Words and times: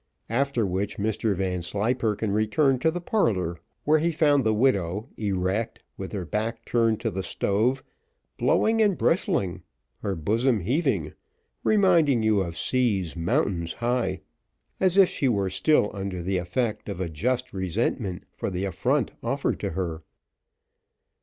After 0.31 0.65
which 0.65 0.97
Mr 0.97 1.35
Vanslyperken 1.35 2.31
returned 2.31 2.81
to 2.81 2.89
the 2.89 2.99
parlour, 2.99 3.59
where 3.83 3.99
he 3.99 4.11
found 4.11 4.43
the 4.43 4.51
widow, 4.51 5.07
erect, 5.15 5.83
with 5.95 6.11
her 6.13 6.25
back 6.25 6.65
turned 6.65 6.99
to 7.01 7.11
the 7.11 7.21
stove, 7.21 7.83
blowing 8.35 8.81
and 8.81 8.97
bristling, 8.97 9.61
her 9.99 10.15
bosom 10.15 10.61
heaving, 10.61 11.13
reminding 11.63 12.23
you 12.23 12.39
of 12.41 12.57
seas 12.57 13.15
mountains 13.15 13.73
high, 13.73 14.21
as 14.79 14.97
if 14.97 15.07
she 15.07 15.29
were 15.29 15.51
still 15.51 15.91
under 15.93 16.23
the 16.23 16.37
effect 16.39 16.89
of 16.89 16.99
a 16.99 17.07
just 17.07 17.53
resentment 17.53 18.23
for 18.31 18.49
the 18.49 18.65
affront 18.65 19.11
offered 19.21 19.59
to 19.59 19.69
her. 19.69 20.01